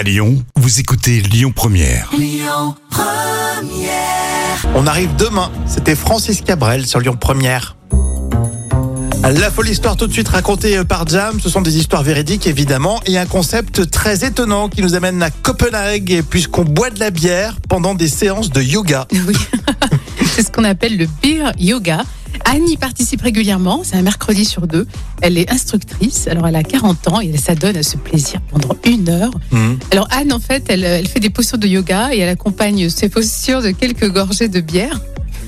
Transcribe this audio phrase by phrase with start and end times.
[0.00, 2.10] À Lyon, vous écoutez Lyon Première.
[4.74, 5.52] On arrive demain.
[5.66, 7.76] C'était Francis Cabrel sur Lyon Première.
[9.22, 13.02] La folle histoire tout de suite racontée par Jam, ce sont des histoires véridiques évidemment
[13.04, 17.56] et un concept très étonnant qui nous amène à Copenhague puisqu'on boit de la bière
[17.68, 19.06] pendant des séances de yoga.
[19.12, 19.36] Oui,
[20.34, 22.04] c'est ce qu'on appelle le beer yoga.
[22.44, 24.86] Anne y participe régulièrement, c'est un mercredi sur deux.
[25.22, 28.76] Elle est instructrice, alors elle a 40 ans et elle s'adonne à ce plaisir pendant
[28.84, 29.32] une heure.
[29.52, 29.78] Mhm.
[29.90, 33.08] Alors Anne, en fait, elle, elle fait des postures de yoga et elle accompagne ces
[33.08, 35.00] postures de quelques gorgées de bière.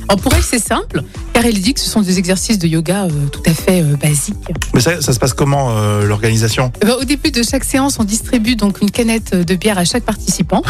[0.08, 3.04] Alors pour elle, c'est simple, car elle dit que ce sont des exercices de yoga
[3.04, 4.36] euh, tout à fait euh, basiques.
[4.74, 6.72] Mais ça, ça se passe comment euh, l'organisation?
[6.82, 9.84] Eh ben, au début de chaque séance, on distribue donc une canette de bière à
[9.84, 10.62] chaque participant.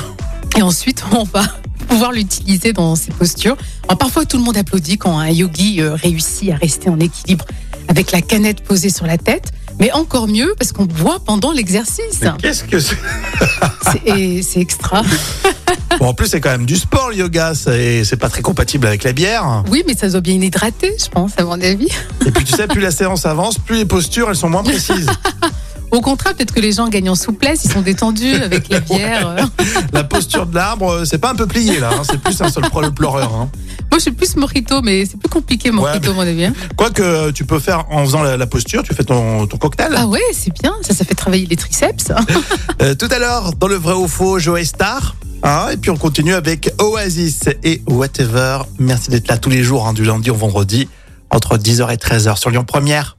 [0.56, 1.42] Et ensuite, on va
[1.92, 3.56] pouvoir l'utiliser dans ses postures.
[3.86, 7.44] Alors, parfois, tout le monde applaudit quand un yogi euh, réussit à rester en équilibre
[7.88, 9.52] avec la canette posée sur la tête.
[9.78, 12.20] Mais encore mieux parce qu'on boit pendant l'exercice.
[12.40, 12.96] Qu'est-ce que c'est
[14.42, 15.02] C'est- extra.
[15.98, 18.86] Bon, En plus, c'est quand même du sport le yoga, c'est c'est pas très compatible
[18.86, 19.62] avec la bière.
[19.70, 21.88] Oui, mais ça doit bien hydrater, je pense, à mon avis.
[22.24, 25.06] Et puis tu sais, plus la séance avance, plus les postures elles sont moins précises.
[25.92, 29.36] Au contraire, peut-être que les gens gagnent en souplesse, ils sont détendus avec la bière.
[29.92, 32.48] La posture de l'arbre, euh, c'est pas un peu plié là, hein, c'est plus un
[32.50, 33.32] seul le pleureur.
[33.34, 33.50] hein.
[33.90, 36.46] Moi, je suis plus mojito, mais c'est plus compliqué, mojito, à mon avis.
[36.46, 36.54] hein.
[36.76, 39.92] Quoique tu peux faire en faisant la, la posture, tu fais ton, ton cocktail.
[39.94, 40.72] Ah ouais, c'est bien.
[40.80, 42.10] Ça, ça fait travailler les triceps.
[42.80, 45.14] Euh, tout à l'heure, dans le vrai ou faux, Joey Star.
[45.44, 48.60] Hein, et puis on continue avec Oasis et Whatever.
[48.78, 50.88] Merci d'être là tous les jours, hein, du lundi au vendredi,
[51.30, 53.18] entre 10h et 13h sur Lyon Première.